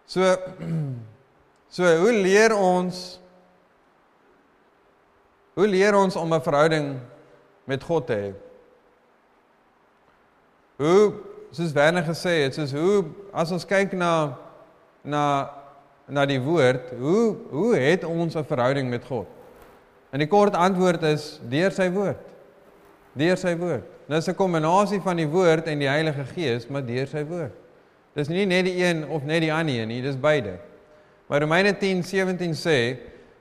[0.06, 0.36] So
[1.74, 3.18] So hoe leer ons
[5.58, 7.00] hoe leer ons om 'n verhouding
[7.66, 8.30] met God te hê?
[10.76, 11.14] Hoe
[11.50, 14.38] soos Werner gesê het, soos hoe as ons kyk na
[15.02, 15.50] na
[16.06, 19.26] na die woord, hoe hoe het ons 'n verhouding met God?
[20.10, 22.22] En die kort antwoord is deur sy woord.
[23.14, 23.84] Deur sy woord.
[24.08, 27.52] Dit is 'n kombinasie van die woord en die Heilige Gees, maar deur sy woord.
[28.14, 30.58] Dis nie net die een of net die ander nie, dis beide.
[31.26, 32.98] Maar Romeine 10:17 sê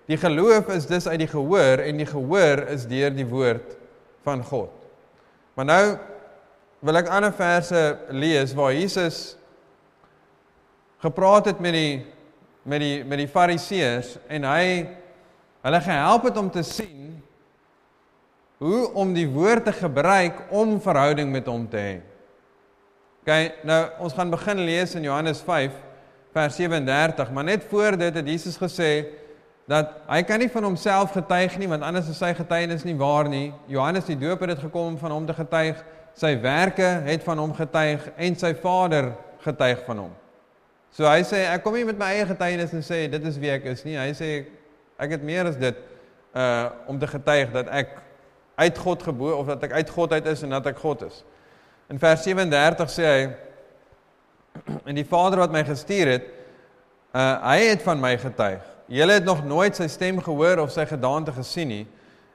[0.07, 3.77] die geloof is dus uit die gehoor en die gehoor is deur die woord
[4.23, 4.71] van God.
[5.53, 5.97] Maar nou
[6.79, 9.37] wil ek ander verse lees waar Jesus
[11.03, 12.05] gepraat het met die
[12.63, 14.65] met die met die fariseërs en hy
[15.63, 17.12] hulle gehelp het om te sien
[18.57, 21.95] hoe om die woord te gebruik om verhouding met hom te hê.
[23.23, 25.71] Okay, nou ons gaan begin lees in Johannes 5
[26.33, 29.05] vers 37, maar net voor dit het Jesus gesê
[29.69, 33.29] dat hy kan nie van homself getuig nie want anders is sy getuienis nie waar
[33.31, 33.53] nie.
[33.71, 35.79] Johannes die Doper het gekom van hom te getuig,
[36.19, 39.13] sy werke het van hom getuig en sy Vader
[39.45, 40.11] getuig van hom.
[40.93, 43.53] So hy sê ek kom nie met my eie getuienis en sê dit is wie
[43.53, 43.95] ek is nie.
[43.97, 44.29] Hy sê
[45.01, 45.79] ek het meer as dit
[46.35, 47.95] uh om te getuig dat ek
[48.55, 51.23] uit God gebore of dat ek uit God uit is en dat ek God is.
[51.91, 53.23] In vers 37 sê hy
[54.89, 56.29] en die Vader wat my gestuur het,
[57.13, 58.61] uh hy het van my getuig.
[58.93, 61.83] Julle het nog nooit sy stem gehoor of sy gedaante gesien nie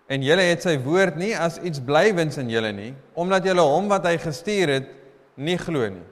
[0.08, 3.90] en julle het sy woord nie as iets blywends in julle nie omdat julle hom
[3.92, 4.94] wat hy gestuur het
[5.38, 6.06] nie glo nie.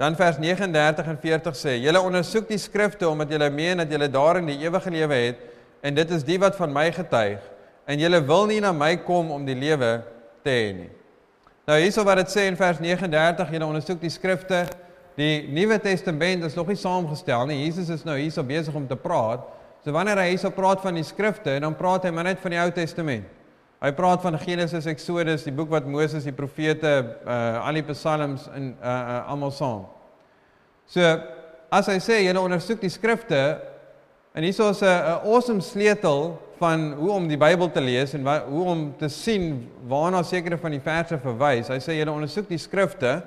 [0.00, 4.08] Dan vers 39 en 40 sê: "Julle ondersoek die skrifte omdat julle meen dat julle
[4.10, 5.38] daarin die ewige lewe het
[5.82, 7.42] en dit is die wat van my getuig
[7.86, 10.02] en julle wil nie na my kom om die lewe
[10.44, 10.90] te hê nie."
[11.66, 14.66] Nou hierso wat dit sê in vers 39, julle ondersoek die skrifte
[15.16, 17.58] Die Nuwe Testament is nog nie saamgestel nie.
[17.66, 19.44] Jesus is nou hierso besig om te praat.
[19.84, 22.60] So wanneer hy hierso praat van die skrifte, dan praat hy maar net van die
[22.62, 23.26] Ou Testament.
[23.82, 26.92] Hy praat van Genesis, Exodus, die boek wat Moses, die profete,
[27.26, 29.84] uh al die psalms in uh, uh almal saam.
[30.86, 31.02] So
[31.72, 33.42] as hy sê julle ondersoek die skrifte
[34.34, 38.22] en hierso is 'n 'n awesome sleutel van hoe om die Bybel te lees en
[38.22, 41.68] wat, hoe om te sien waarna sekere van die verse verwys.
[41.68, 43.22] Hy sê julle ondersoek die skrifte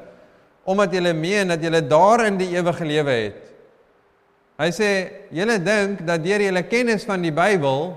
[0.66, 3.42] omdat julle meen dat julle daarin die ewige lewe het.
[4.58, 4.90] Hy sê
[5.36, 7.92] julle dink dat deur julle kennis van die Bybel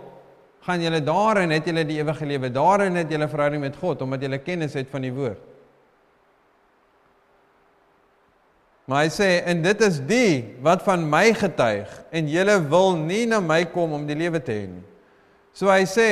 [0.67, 2.51] gaan julle daarin het julle die ewige lewe.
[2.53, 5.39] Daarin het julle verhouding met God omdat julle kennis het van die woord.
[8.89, 13.27] Maar hy sê en dit is die wat van my getuig en julle wil nie
[13.29, 14.85] na my kom om die lewe te hê nie.
[15.53, 16.09] So hy sê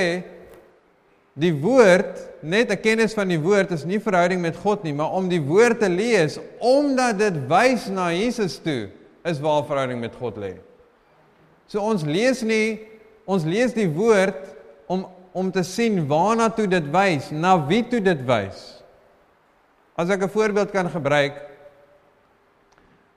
[1.36, 5.12] Die woord, net 'n kennis van die woord is nie verhouding met God nie, maar
[5.12, 8.88] om die woord te lees omdat dit wys na Jesus toe,
[9.22, 10.54] is waar verhouding met God lê.
[11.68, 12.80] So ons lees nie,
[13.26, 14.40] ons lees die woord
[14.88, 18.80] om om te sien waarna toe dit wys, na wie toe dit wys.
[19.94, 21.36] As ek 'n voorbeeld kan gebruik,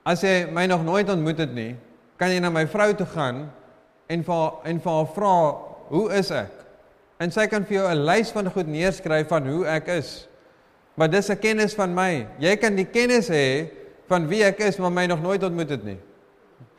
[0.09, 1.73] as jy my nog nooit ontmoet het nie,
[2.17, 3.43] kan jy na my vrou toe gaan
[4.09, 5.35] en vir en vir haar vra,
[5.89, 6.51] "Hoe is ek?"
[7.19, 10.27] En sy kan vir jou 'n lys van goed neerskryf van hoe ek is.
[10.95, 12.27] Maar dis 'n kennis van my.
[12.39, 13.69] Jy kan die kennis hê
[14.07, 15.99] van wie ek is, maar my nog nooit ontmoet het nie.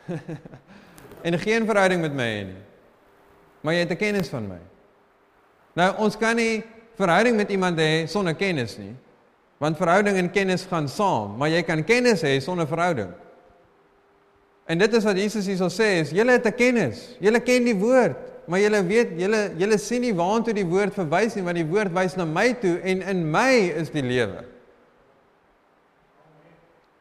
[1.26, 2.62] en geen verhouding met my hê nie.
[3.60, 4.58] Maar jy het 'n kennis van my.
[5.74, 6.64] Nou ons kan nie
[6.96, 8.94] verhouding met iemand hê sonder kennis nie.
[9.60, 13.10] Want verhouding en kennis gaan saam, maar jy kan kennis hê sonder verhouding.
[14.70, 17.16] En dit is wat Jesus hierso sê, is julle het 'n kennis.
[17.20, 18.16] Julle ken die woord.
[18.46, 21.92] Maar julle weet, julle julle sien nie waartoe die woord verwys nie, want die woord
[21.92, 24.44] wys na my toe en in my is die lewe.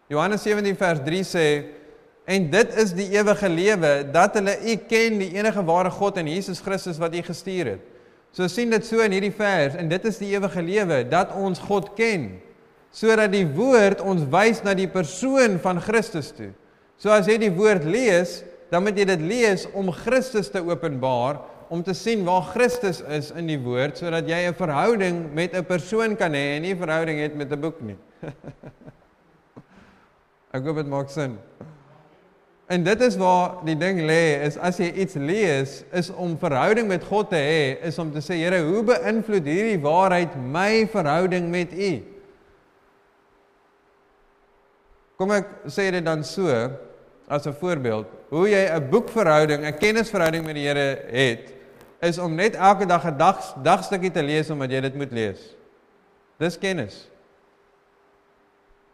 [0.10, 1.46] Johannes 17 vers 3 sê
[2.26, 6.28] en dit is die ewige lewe dat hulle U ken die enige ware God en
[6.28, 7.82] Jesus Christus wat U gestuur het.
[8.32, 11.60] So sien dit so in hierdie vers en dit is die ewige lewe dat ons
[11.60, 12.42] God ken
[12.92, 16.52] sodat die woord ons wys na die persoon van Christus toe.
[17.00, 21.40] So as jy die woord lees, dan moet jy dit lees om Christus te openbaar,
[21.70, 25.64] om te sien waar Christus is in die woord sodat jy 'n verhouding met 'n
[25.66, 27.98] persoon kan hê en nie 'n verhouding het met 'n boek nie.
[30.54, 31.38] Ek hoop dit maak sin.
[32.70, 36.88] En dit is waar die ding lê, is as jy iets lees, is om verhouding
[36.88, 41.50] met God te hê, is om te sê, Here, hoe beïnvloed hierdie waarheid my verhouding
[41.50, 41.92] met U?
[45.20, 46.48] Kom ek sê dit dan so,
[47.28, 51.54] as 'n voorbeeld, hoe jy 'n boekverhouding, 'n kennisverhouding met die Here het,
[52.02, 55.56] is om net elke dag 'n dag dagstukkie te lees omdat jy dit moet lees.
[56.38, 57.10] Dis kennis.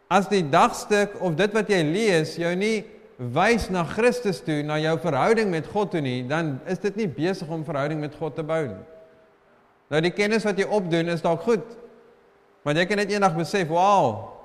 [0.08, 2.84] As die dagstuk of dit wat jy lees jou nie
[3.16, 7.08] wys na Christus toe, na jou verhouding met God toe nie, dan is dit nie
[7.08, 8.84] besig om verhouding met God te bou nie.
[9.90, 11.76] Nou die kennis wat jy opdoen is dalk goed.
[12.62, 14.35] Maar jy kan net eendag besef, "Wow,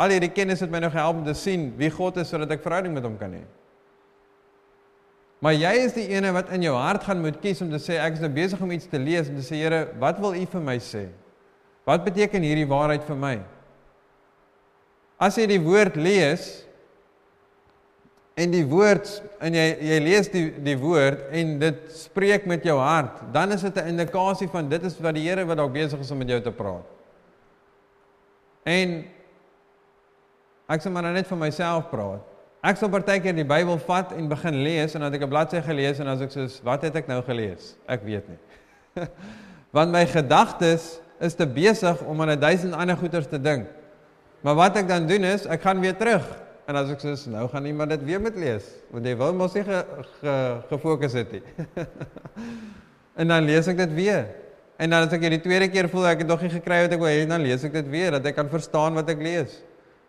[0.00, 2.64] Al hierdie kennis het my nou gehelp om te sien wie God is sodat ek
[2.64, 3.44] verhouding met hom kan hê.
[5.44, 7.98] Maar jy is die ene wat in jou hart gaan moet kies om te sê
[8.00, 10.44] ek is nou besig om iets te lees en te sê Here, wat wil U
[10.54, 11.08] vir my sê?
[11.84, 13.34] Wat beteken hierdie waarheid vir my?
[15.20, 16.46] As jy die woord lees
[18.40, 19.10] en die woord
[19.44, 23.62] en jy jy lees die die woord en dit spreek met jou hart, dan is
[23.62, 26.28] dit 'n indikasie van dit is wat die Here wat dalk besig is om met
[26.28, 26.88] jou te praat.
[28.64, 29.04] En
[30.68, 32.24] Ek sê maar net vir myself praat.
[32.64, 35.60] Ek sal partykeer die Bybel vat en begin lees en dan het ek 'n bladsy
[35.60, 37.76] gelees en dan as ek sê wat het ek nou gelees?
[37.86, 38.40] Ek weet nie.
[39.76, 43.66] Want my gedagtes is te besig om aan 'n duisend ander goeters te dink.
[44.40, 46.24] Maar wat ek dan doen is, ek gaan weer terug.
[46.66, 49.52] En as ek sê nou gaan iemand dit weer met lees, want jy wil mos
[49.54, 49.84] nie ge,
[50.20, 50.34] ge,
[50.68, 51.42] gefokus het nie.
[53.20, 54.26] en dan lees ek dit weer.
[54.76, 57.00] En dan as ek die tweede keer voel ek het nog nie gekry wat ek
[57.00, 59.60] wou hê, dan lees ek dit weer dat ek kan verstaan wat ek lees.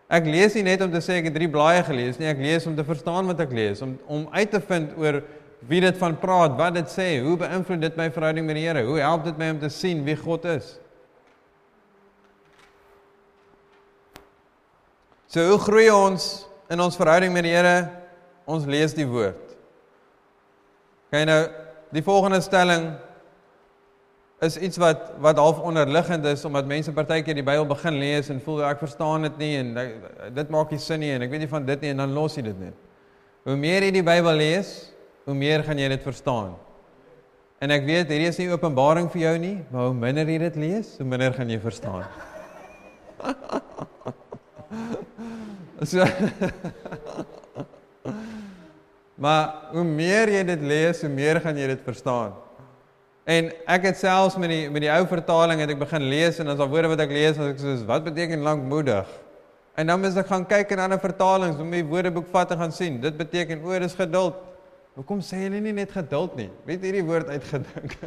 [0.06, 2.68] Ek lees nie net om te sê ek het drie blaaie gelees nie, ek lees
[2.70, 5.24] om te verstaan wat ek lees, om om uit te vind oor
[5.66, 8.84] wie dit van praat, wat dit sê, hoe beïnvloed dit my verhouding met die Here?
[8.86, 10.76] Hoe help dit my om te sien wie God is?
[15.32, 17.88] So hoe groei ons in ons verhouding met die Here?
[18.46, 19.42] Ons lees die woord.
[21.10, 21.42] Kyk nou,
[21.96, 22.92] die volgende stelling
[24.44, 28.42] is iets wat wat half onderliggend is omdat mense partykeer die Bybel begin lees en
[28.44, 29.72] voel ek verstaan dit nie en
[30.36, 32.36] dit maak nie sin nie en ek weet nie van dit nie en dan los
[32.36, 32.76] jy dit net.
[33.48, 34.92] Hoe meer jy die Bybel lees,
[35.26, 36.56] hoe meer gaan jy dit verstaan.
[37.64, 40.56] En ek weet hierdie is nie openbaring vir jou nie, maar hoe minder jy dit
[40.60, 42.04] lees, hoe minder gaan jy verstaan.
[45.92, 46.04] so,
[49.24, 52.36] maar hoe meer jy dit lees, hoe meer gaan jy dit verstaan.
[53.26, 56.52] En ek het selfs met die met die ou vertaling het ek begin lees en
[56.54, 59.08] as al woorde wat ek lees as ek soos wat beteken lankmoedig.
[59.76, 62.76] En dan moet ek gaan kyk in ander vertalings om die woordeboek vat en gaan
[62.76, 63.00] sien.
[63.02, 64.38] Dit beteken o, dis geduld.
[64.96, 66.52] Hoekom sê hulle nie net geduld nie?
[66.70, 67.98] Weet hierdie woord uitgedink.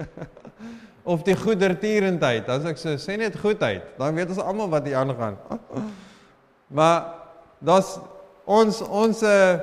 [1.12, 2.48] of die goedertierendheid.
[2.48, 5.36] As ek so sê net goedheid, dan weet ons almal wat hier aangaan.
[6.78, 7.26] maar
[7.64, 7.90] dis
[8.48, 9.58] ons ons uh,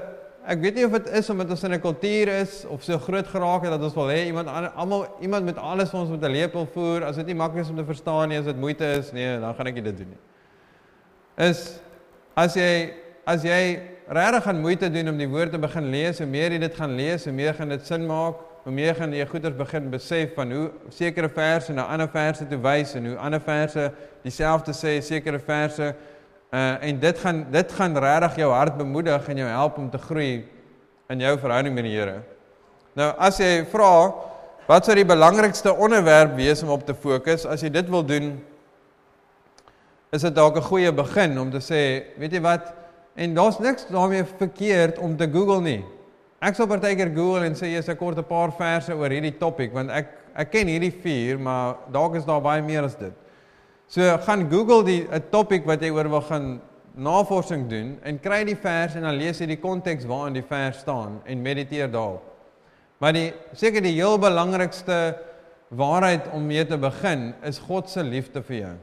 [0.46, 3.28] ek weet nie of dit is omdat ons in 'n kultuur is of so groot
[3.28, 6.32] geraak het dat ons wil hê iemand almal iemand met alles vir ons met 'n
[6.32, 7.04] lepel voer.
[7.04, 9.56] As dit nie maklik is om te verstaan nie as dit moeite is nee dan
[9.56, 10.22] gaan ek dit doen nie.
[11.48, 11.80] Is
[12.36, 12.94] as jy
[13.26, 16.60] as jy regtig gaan moeite doen om die woord te begin lees hoe meer jy
[16.60, 19.90] dit gaan lees hoe meer gaan dit sin maak hoe meer gaan jy goeders begin
[19.90, 23.92] besef van hoe sekere verse na ander verse te wys en hoe ander verse
[24.24, 25.94] dieselfde sê sekere verse
[26.54, 29.98] Uh en dit gaan dit gaan regtig jou hart bemoedig en jou help om te
[29.98, 30.46] groei
[31.10, 32.22] in jou verhouding met die Here.
[32.94, 34.14] Nou as jy vra
[34.68, 38.36] wat sou die belangrikste onderwerp wees om op te fokus as jy dit wil doen
[40.16, 41.82] is dit dalk 'n goeie begin om te sê,
[42.18, 42.74] weet jy wat?
[43.16, 45.84] En daar's niks daarmee verkeerd om te Google nie.
[46.40, 49.74] Ek sal partykeer Google en sê jy's 'n kort 'n paar verse oor hierdie topik
[49.74, 53.14] want ek ek ken hierdie 4, maar dalk is daar baie meer as dit.
[53.88, 56.62] So gaan Google die 'n topik wat jy oor wil gaan
[56.96, 60.80] navorsing doen en kry die vers en dan lees jy die konteks waarin die vers
[60.80, 62.24] staan en mediteer daarop.
[62.98, 65.18] Maar die seker die heel belangrikste
[65.76, 68.76] waarheid om mee te begin is God se liefde vir jou.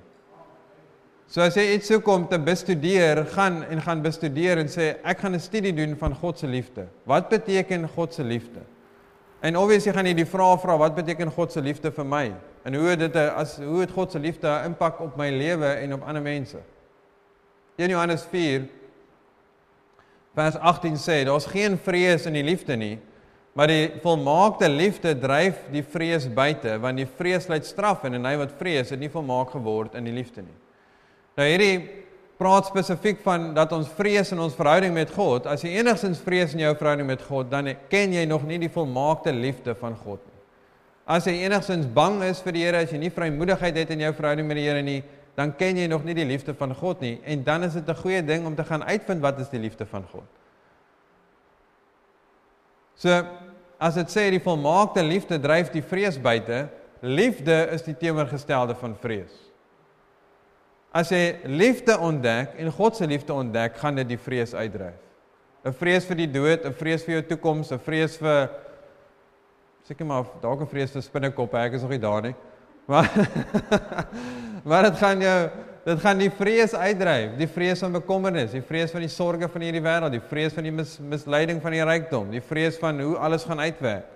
[1.33, 5.19] So as jy iets soek om te bestudeer, gaan en gaan bestudeer en sê ek
[5.19, 6.87] gaan 'n studie doen van God se liefde.
[7.07, 8.61] Wat beteken God se liefde?
[9.41, 12.35] En obviously gaan jy die vraag vra wat beteken God se liefde vir my?
[12.63, 15.95] En hoe dit as hoe het God se liefde 'n impak op my lewe en
[15.95, 16.59] op ander mense?
[17.77, 18.69] 1 Johannes 4
[20.35, 22.99] vers 18 sê daar's geen vrees in die liefde nie,
[23.53, 28.25] maar die volmaakte liefde dryf die vrees buite, want die vrees lei straf en en
[28.25, 30.59] hy wat vrees het nie volmaak geword in die liefde nie.
[31.37, 32.03] Nou hierdie
[32.41, 35.47] praat spesifiek van dat ons vrees in ons verhouding met God.
[35.47, 38.73] As jy enigstens vrees in jou verhouding met God, dan ken jy nog nie die
[38.73, 40.32] volmaakte liefde van God nie.
[41.07, 44.13] As jy enigstens bang is vir die Here, as jy nie vrymoedigheid het in jou
[44.13, 45.03] verhouding met die Here nie,
[45.37, 48.03] dan ken jy nog nie die liefde van God nie en dan is dit 'n
[48.03, 50.29] goeie ding om te gaan uitvind wat is die liefde van God.
[52.95, 53.27] So
[53.79, 56.69] as dit sê die volmaakte liefde dryf die vrees buite,
[57.01, 59.33] liefde is die teenoorgestelde van vrees.
[60.93, 65.01] As jy liefde ontdek en God se liefde ontdek, gaan dit die vrees uitdryf.
[65.65, 68.51] 'n Vrees vir die dood, 'n vrees vir jou toekoms, 'n vrees vir
[69.83, 72.35] seker maar dalk 'n vrees vir spinnekoppe, ek is nog nie daar nie.
[72.87, 73.11] Maar
[74.65, 75.51] maar dit gaan jou
[75.85, 79.63] dit gaan die vrees uitdryf, die vrees van bekommernis, die vrees van die sorges van
[79.63, 83.17] hierdie wêreld, die vrees van die mis, misleiding van die rykdom, die vrees van hoe
[83.19, 84.07] alles gaan uitwerk.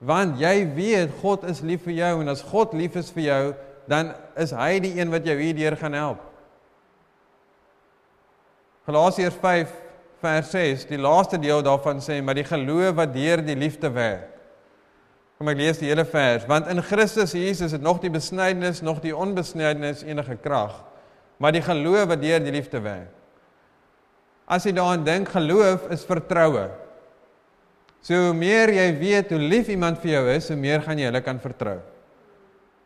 [0.00, 3.54] Want jy weet God is lief vir jou en as God lief is vir jou,
[3.88, 6.20] dan is hy die een wat jou hierdeur gaan help.
[8.88, 9.72] Galasiërs 5
[10.20, 14.33] vers 6, die laaste deel daarvan sê, maar die geloof wat deur die liefde werk
[15.38, 19.00] Kom ek lees die hele vers, want in Christus Jesus het nog die besnydenis, nog
[19.02, 20.76] die onbesnydenis enige krag,
[21.42, 23.10] maar die geloof wat deur die liefde werk.
[24.46, 26.68] As jy daaraan dink, geloof is vertroue.
[28.04, 31.08] So hoe meer jy weet hoe lief iemand vir jou is, hoe meer gaan jy
[31.08, 31.78] hulle kan vertrou.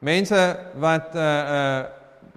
[0.01, 0.43] Mense
[0.79, 1.87] wat uh uh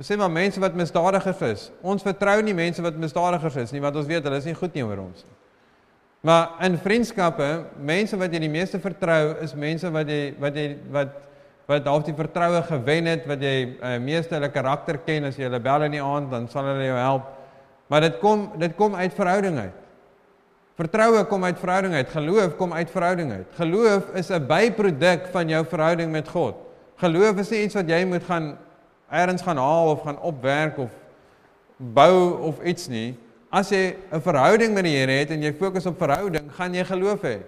[0.01, 1.67] sê maar mense wat misdadigers is.
[1.85, 4.73] Ons vertrou nie mense wat misdadigers is nie, want ons weet hulle is nie goed
[4.73, 5.35] nie oor ons nie.
[6.21, 7.49] Maar in vriendskappe,
[7.81, 11.19] mense wat jy die meeste vertrou, is mense wat jy wat jy wat
[11.71, 15.45] wat half die vertroue gewen het, wat jy uh, meeste hulle karakter ken as jy
[15.47, 17.29] hulle bel in die aand, dan sal hulle jou help.
[17.87, 19.77] Maar dit kom dit kom uit verhouding uit.
[20.81, 22.09] Vertroue kom uit verhouding uit.
[22.09, 23.47] Geloof kom uit verhouding uit.
[23.57, 26.55] Geloof is 'n byproduk van jou verhouding met God.
[26.97, 28.57] Geloof is nie iets wat jy moet gaan
[29.11, 30.91] eers gaan haal of gaan opwerk of
[31.77, 33.17] bou of iets nie.
[33.51, 36.85] As jy 'n verhouding met die Here het en jy fokus op verhouding, gaan jy
[36.85, 37.39] geloof hê.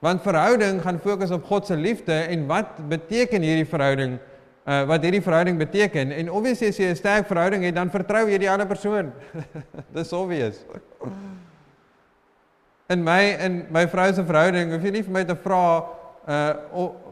[0.00, 4.18] Want verhouding gaan fokus op God se liefde en wat beteken hierdie verhouding?
[4.64, 6.10] Uh wat hierdie verhouding beteken?
[6.12, 9.12] En obviously as jy 'n sterk verhouding het, dan vertrou jy die ander persoon.
[9.94, 10.64] Dis obvious.
[12.88, 15.84] In my in my vrou se verhouding, hoef jy nie vir my te vra
[16.28, 16.54] uh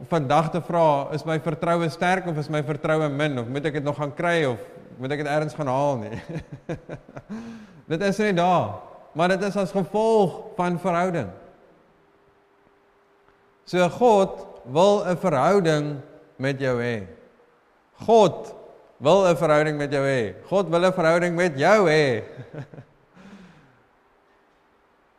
[0.09, 3.79] vandag te vra is my vertroue sterk of is my vertroue min of moet ek
[3.79, 4.61] dit nog gaan kry of
[4.99, 6.19] moet ek dit elders gaan haal nie.
[7.93, 8.79] dit is nie daar,
[9.17, 11.31] maar dit is as gevolg van verhouding.
[13.67, 16.01] So God wil 'n verhouding
[16.39, 17.07] met jou hê.
[18.07, 18.55] God
[18.99, 20.35] wil 'n verhouding met jou hê.
[20.47, 22.23] God wil 'n verhouding met jou hê.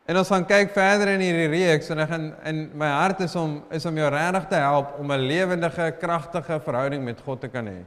[0.08, 3.34] En ons gaan kyk verder in hierdie reeks en ek gaan in my hart is
[3.36, 7.50] om is om jou regtig te help om 'n lewendige, kragtige verhouding met God te
[7.52, 7.84] kan hê.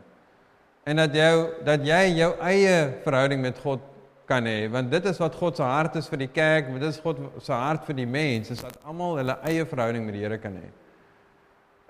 [0.88, 3.82] En dat jou dat jy jou eie verhouding met God
[4.30, 7.00] kan hê, want dit is wat God se hart is vir die kerk, dit is
[7.02, 10.38] God se hart vir die mens, is dat almal hulle eie verhouding met die Here
[10.38, 10.70] kan hê.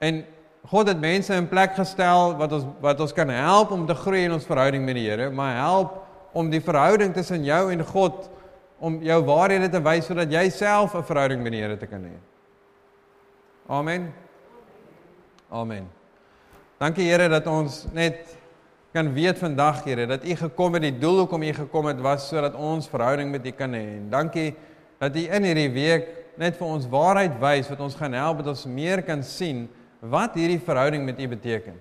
[0.00, 0.22] En
[0.70, 4.24] God het mense in plek gestel wat ons wat ons kan help om te groei
[4.26, 6.00] in ons verhouding met die Here, maar help
[6.36, 8.28] om die verhouding tussen jou en God
[8.80, 12.02] om jou waarhede te wys sodat jy self 'n verhouding met die Here te kan
[12.04, 12.16] hê.
[13.68, 14.12] Amen.
[15.50, 15.88] Amen.
[16.78, 18.39] Dankie Here dat ons net
[18.92, 22.26] kan weet vandag Here dat U gekom het die doel hoekom U gekom het was
[22.28, 23.84] sodat ons verhouding met U kan hê.
[24.00, 24.54] En dankie
[24.98, 26.08] dat U in hierdie week
[26.40, 29.68] net vir ons waarheid wys wat ons gaan help dat ons meer kan sien
[30.00, 31.78] wat hierdie verhouding met U beteken.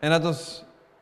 [0.00, 0.44] En dat ons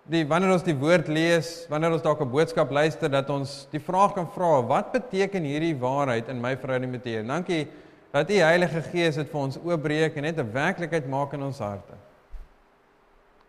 [0.08, 3.80] die wanneer ons die woord lees, wanneer ons dalk 'n boodskap luister dat ons die
[3.80, 7.26] vraag kan vra, wat beteken hierdie waarheid in my verhouding met U?
[7.26, 7.68] Dankie
[8.10, 11.58] dat U Heilige Gees dit vir ons oopbreek en net 'n werklikheid maak in ons
[11.58, 12.07] harte.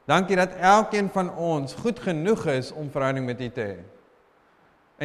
[0.10, 3.78] Dankie dat elkeen van ons goed genoeg is om verhouding met U te hê.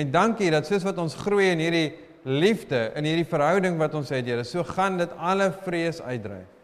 [0.00, 1.92] En dankie dat soos wat ons groei in hierdie
[2.24, 6.54] liefde, in hierdie verhouding wat ons het, Here, so gaan dit alle vrees uitdryf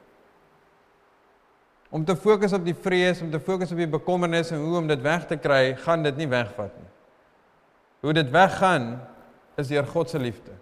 [1.91, 4.89] om te fokus op die vrees, om te fokus op die bekommernis en hoe om
[4.89, 6.91] dit weg te kry, gaan dit nie wegvat nie.
[8.07, 8.93] Hoe dit weggaan
[9.59, 10.55] is deur God se liefde.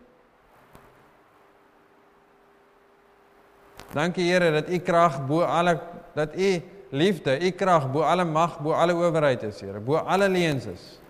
[3.92, 5.76] Dankie Here dat u krag bo alle
[6.16, 6.48] dat u
[6.90, 11.00] liefde, u krag bo alle mag, bo alle owerheid is, Here, bo alle leuns is.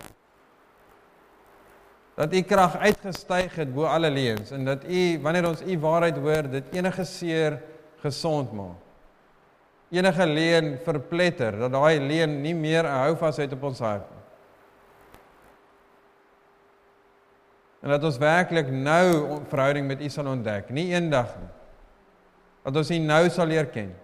[2.15, 6.17] Dat u krag uitgestyg het bo alle leuns en dat u wanneer ons u waarheid
[6.17, 7.61] hoor, dit enige seer
[8.01, 8.87] gesond maak
[9.89, 14.17] enige leen verpletter dat daai leen nie meer 'n houvasheid op ons hart nie.
[17.81, 21.49] En dat ons werklik nou verhouding met U sal ontdek, nie eendag nie.
[22.63, 23.95] Dat ons U nou sal leer ken.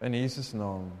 [0.00, 0.92] In Jesus naam.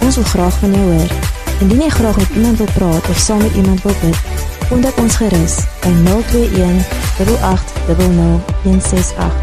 [0.00, 1.10] Ons wil graag van jou hoor.
[1.60, 4.18] Indien jy graag met iemand wil praat of saam met iemand wil bid,
[4.68, 6.82] kontak ons gerus by 021
[7.22, 9.34] 3800168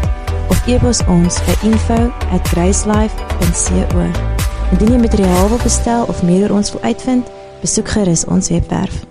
[0.52, 4.04] of e-pos ons by info@gracelife.co.
[4.70, 7.26] Indien jy materiaal wil bestel of meer oor ons wil uitvind,
[7.60, 9.09] besoek gerus ons webwerf